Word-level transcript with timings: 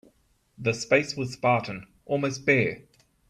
The 0.57 0.73
space 0.73 1.15
was 1.15 1.33
spartan, 1.33 1.85
almost 2.07 2.43
bare. 2.43 2.85